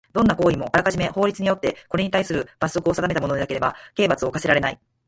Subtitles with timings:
[0.13, 4.79] どんな行為もあらかじめ法律によってこれにたいする罰則を定めたものでなければ刑罰を科せられない。